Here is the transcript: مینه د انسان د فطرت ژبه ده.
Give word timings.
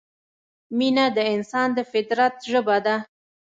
مینه 0.77 1.05
د 1.17 1.19
انسان 1.35 1.67
د 1.77 1.79
فطرت 1.91 2.35
ژبه 2.51 2.77
ده. 2.85 2.95